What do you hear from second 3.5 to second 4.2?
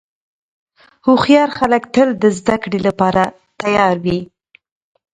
تیار وي.